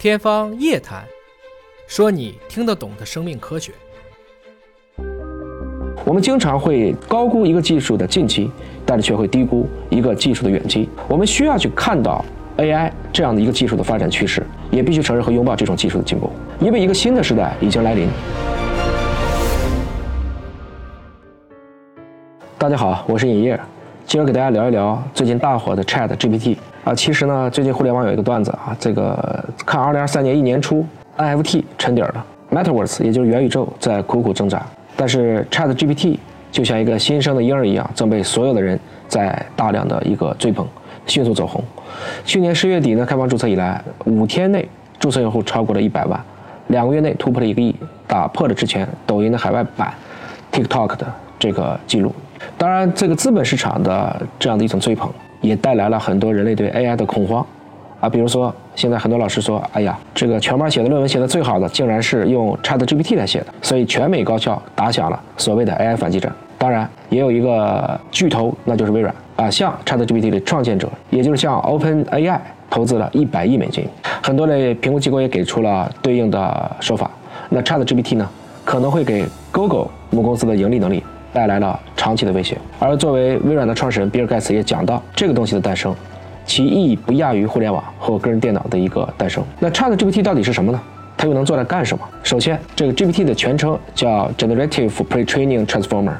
[0.00, 1.04] 天方夜谭，
[1.86, 3.70] 说你听得懂的生命科学。
[6.06, 8.50] 我们经常会高估一个技术的近期，
[8.86, 10.88] 但是却会低估一个技术的远期。
[11.06, 12.24] 我们需要去看到
[12.56, 16.30] AI 这样的一个技术的发展趋势，也必须承认和拥抱这种技术的进步，
[16.60, 18.08] 因为一个新的时代已经来临。
[22.56, 23.60] 大家好，我是尹烨，
[24.06, 26.56] 今儿给大家聊一聊最近大火的 Chat GPT。
[26.84, 30.84] 啊，其实呢，最近互联网有一个段子啊，这个看2023年一年初
[31.18, 34.64] NFT 沉底了，Metaverse 也就是元宇宙在苦苦挣扎，
[34.96, 36.16] 但是 ChatGPT
[36.50, 40.66] 就像一个新生的婴儿一样，正被所有的人在大量的一个追捧，
[41.06, 41.62] 迅速走红。
[42.24, 44.66] 去年十月底呢，开放注册以来，五天内
[44.98, 46.18] 注册用户超过了一百万，
[46.68, 47.76] 两个月内突破了一个亿，
[48.06, 49.92] 打破了之前抖音的海外版
[50.50, 51.06] TikTok 的
[51.38, 52.10] 这个记录。
[52.56, 55.12] 当然，这个资本市场的这样的一种追捧。
[55.40, 57.44] 也带来了很多人类对 AI 的恐慌，
[58.00, 66.30] 啊，比如说现在很多老师说，哎呀，这个全班写的论文写的最好的，竟然是用 ChatGPT 来写的，所以全美高校打响了所谓的 AI 反击战。
[66.58, 72.38] 当然，也有一个巨头，那就是微软啊，向 ChatGPT 的创建者，也就是向 OpenAI
[72.68, 73.86] 投资了一百亿美金。
[74.22, 77.10] 很多的评估机构也给出了对应的说法。
[77.48, 78.28] 那 ChatGPT 呢，
[78.64, 81.02] 可能会给 Google 母公司的盈利能力。
[81.32, 81.78] 带来了
[82.10, 82.58] 长期的威胁。
[82.80, 85.94] 而作为微软的创始人比尔盖茨也讲到，这个东西的诞生，
[86.44, 89.44] 其意义不亚于互联网和个人电脑的一个诞生。
[89.60, 90.80] 那 ChatGPT 到底是什么呢？
[91.16, 92.02] 它又能做来干什么？
[92.24, 96.14] 首先，这个 GPT 的全称叫 Generative Pre-training Transformer，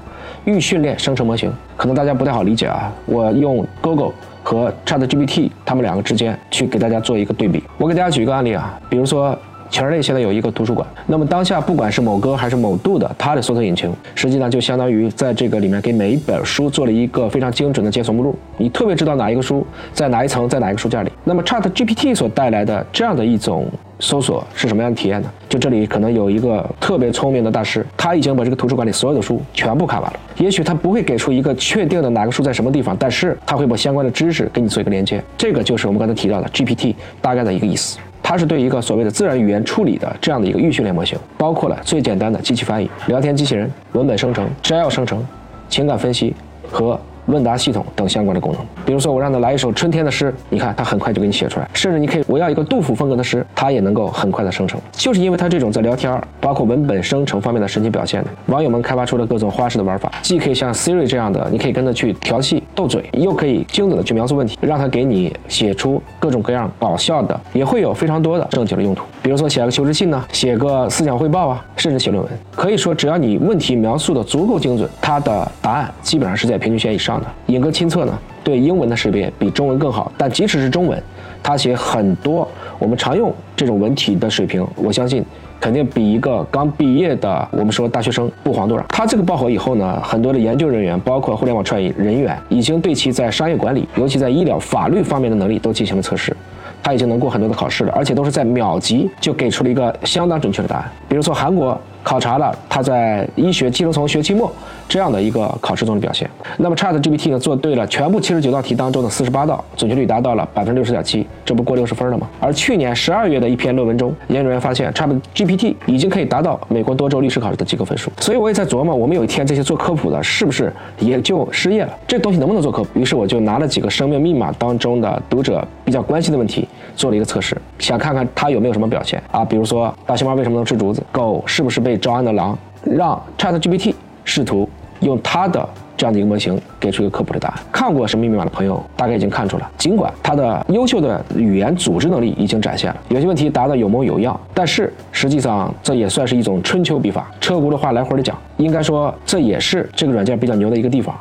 [0.44, 1.52] 预训练生成模型。
[1.76, 4.12] 可能大家不太好理解啊，我用 Google
[4.44, 7.64] 和 ChatGPT 它们两个之间去给大家做一个对比。
[7.78, 9.36] 我给大家举一个案例啊，比如说。
[9.70, 21.10] 全人类现在有一个图书馆，那么当下不管是某歌还是某度的，它的搜索引擎实际上就相当于在这个里面给每一本书做了一个非常精准的检索目录，你特别知道哪一个书在哪一层，在哪一个书架里。
[21.24, 23.66] 那么 Chat GPT 所带来的这样的一种
[24.00, 25.30] 搜索是什么样的体验呢？
[25.48, 30.18] 就这里可能有一个特别聪明的大师，他已经把这个图书馆里所有的书全部看完了。
[30.36, 35.22] 也许他不会给出一个确定的哪个书在什么地方，但是他会把相关的知识给你做一个连接。
[35.38, 37.98] 这个就是我们刚才提到的 GPT 大概的一个意思。
[38.30, 45.26] 它是对一个所谓的自然语言处理的这样的一个预训练模型，包括了最简单的机器翻译、聊天机器人、文本生成、摘要生成、
[45.68, 46.32] 情感分析
[46.70, 46.96] 和。
[47.30, 51.68] 问答系统等相关的功能，比如说我让他来一首春天的诗，你看他很快就给你写出来。
[51.72, 54.80] 甚至你可以我要一个杜甫风格的诗，他也能够很快的生成。
[54.92, 69.04] 就是因为他这种在聊天，包括文本生成方面的神奇表现，网友们开发出了各种花式的玩法，既可以像 Siri 这样的，你可以跟他去调戏斗嘴，又可以精准的去描述问题，让他给你写出各种各样搞笑的，也会有非常多的正经的用途。
[69.22, 77.26] 比如说写个求职信呢，写个思想汇报啊，甚至写论文，可以说只要你问题描述的足够精准，它的答案基本上是在平均线以上的。
[77.46, 81.00] 影哥亲测呢，对英文的识别比中文更好，但即使是中文，
[81.42, 82.48] 他写很多
[82.78, 85.22] 我们常用这种文体的水平，我相信
[85.60, 88.86] 肯定比一个刚毕业的我们说大学生不遑多让。
[88.88, 96.34] 他这个爆火以后呢，很多的研究人员，包括互联网创业人员，已经对其在商业管理，尤其在医疗、法律方面的能力都进行了测试。
[96.82, 100.90] 他已经能过很多的考试了，而且都是在秒级就给出了一个相当准确的答案。
[101.08, 104.50] 比如说韩国考察了他在医学技能从学期末
[104.88, 106.28] 这样的一个考试中的表现。
[106.58, 112.28] 那么 Chat GPT 呢做对了全部七十九道题当中的四十八道，准确率达到了百分之六十点七，这不过六十分了吗？
[112.40, 118.10] 而去年十二月的一篇论文中，研究人员发现 Chat GPT 已经可以达到美国多州律师考试的及格分数。
[118.18, 121.92] 所以我也在琢磨，我们有一天这些做科普的是不是也就失业了？
[122.06, 122.98] 这东西能不能做科普？
[122.98, 126.66] 于是我就拿了几个生命密码当中的读者比较关心的问题。
[126.96, 129.42] 做了一个测试，想看看它有没有什么表现啊？
[129.42, 131.02] 比如说大熊猫为什么能吃竹子？
[131.10, 132.56] 狗是不是被被招安的狼？
[132.84, 133.92] 让 ChatGPT
[134.24, 134.68] 试图
[135.00, 137.58] 用它的这样的一个模型给出一个科普的答案。
[137.72, 148.38] 看过《神秘密码》的朋友大概已经看出了，尽管它的优秀的语言组织能力已经展现了，有些问题答得有模有样，但是实际上这也算是一种春秋笔法，车轱辘话来回的讲。
[148.58, 151.12] 应该说这也是这个软件比较牛的一个地方。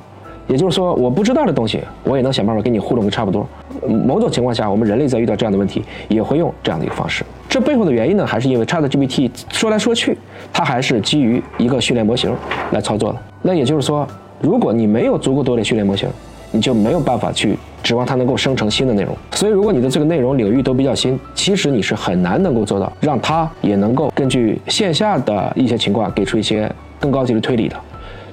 [0.50, 3.48] 也就是说，我不知道的东西，我也能想办法跟你互动个差不多。
[3.88, 7.24] 某种情况下，我们人类在遇到这样的问题，也会用这样的一个方式。
[7.48, 10.18] 这背后的原因呢，还是因为 ChatGPT 说来说去，
[10.52, 12.36] 它还是基于一个训练模型
[12.72, 13.20] 来操作的。
[13.44, 14.08] 那也就是说，
[14.42, 16.10] 如果你没有足够多的训练模型，
[16.52, 19.16] 你就没有办法去指望它能够生成新的内容。
[19.34, 26.68] 所以，如果你的这个内容领域都比较新，其实你是很难能够做到让它也能够根据线下的一些情况给出一些
[27.00, 27.76] 更高级的推理的。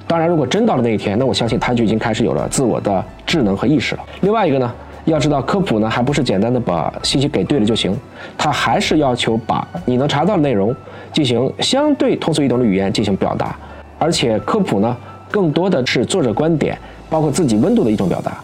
[0.07, 4.03] 当然，如果真到了那一天，那我相信他就已经开始有了自我的智能和意识了。
[4.21, 4.73] 另外一个呢，
[5.03, 7.93] 要知道科普呢，还不是简单的把信息给对了就行，
[8.37, 10.73] 它还是要求把你能查到的内容
[11.11, 13.53] 进行相对通俗易懂的语言进行表达，
[13.99, 14.95] 而且科普呢，
[15.29, 16.77] 更多的是作者观点，
[17.09, 18.37] 包括自己温度的一种表达，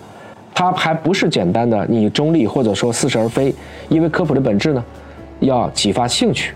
[0.54, 3.56] 它还不是简单的你中立或者说似是而非，
[3.88, 4.84] 因为科普的本质呢。
[5.40, 6.54] 要激发兴趣。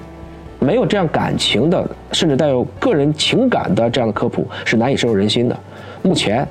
[0.60, 5.58] 没有这样感情的，甚至带有个人情感的这样的科普是难以深入人心的。
[6.02, 6.48] 目前，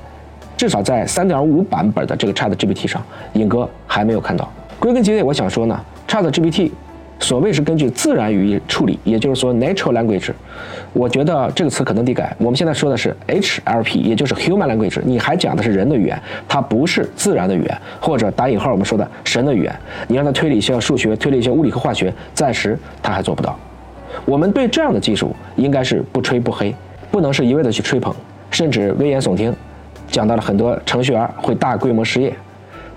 [0.55, 4.51] 至少在3.5版本的这个 Chat GPT 上，尹哥还没有看到。
[4.79, 6.71] 归根结底，我想说呢，Chat GPT。
[7.19, 10.29] 所谓是根据自然语义处理，也就是说 natural language，
[10.93, 12.31] 我觉得这个词可能得改。
[12.37, 15.01] 我们现在说的是 HLP，也就是 human language。
[15.03, 19.75] 你还讲的是人的语言，它不是自然的语言，或者打引号我们说的神的语言。
[20.07, 23.57] 你让它推理一些数学，推理一些物理和化学，暂时它还做不到。
[24.25, 26.73] 我们对这样的技术应该是不吹不黑，
[27.11, 28.13] 不能是一味的去吹捧，
[28.51, 29.55] 甚至危言耸听，
[30.09, 32.33] 讲到了很多程序员会大规模失业。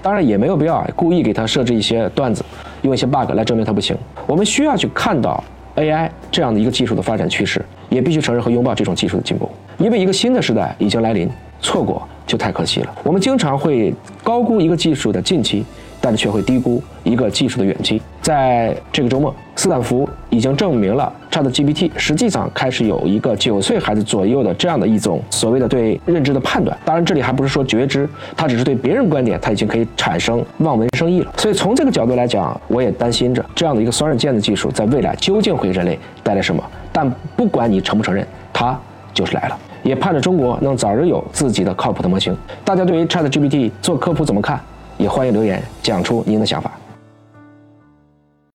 [0.03, 2.43] 当然也没有必要故意给他设置一些段子，
[2.83, 3.97] 用一些 bug 来证明他不行。
[4.27, 5.43] 我们需要去看到
[5.77, 11.29] AI 这样的一个技术的发展趋势，也必须承认和拥抱这种技术的进步，因为一个新的时代已经来临，
[11.61, 12.95] 错过就太可惜了。
[13.05, 15.65] 我们经常会高估一个技术的近期。
[16.01, 18.01] 但却会低估一个技术的远期。
[18.23, 26.77] 在这个周末，斯坦福已经证明了 ChatGPT 实际上开始有一个九岁孩子左右的这样的一种所谓的对认知的判断。
[26.85, 31.33] 当然，这里还不是说觉知，它只是对别人观点，它已经可以产生望文生义了。
[31.37, 36.63] 所以从这个角度来讲，我也担心着这样的一个双刃剑的技术在未来究竟会人类带来什么。
[36.93, 38.79] 但不管你承不承认，它
[39.13, 39.59] 就是来了。
[39.83, 42.37] 也盼着中国能早日有自己的靠谱的模型。
[42.65, 44.61] 大家对于 ChatGPT 做科普怎么看？
[45.01, 46.80] 也欢迎留言讲出您的想法。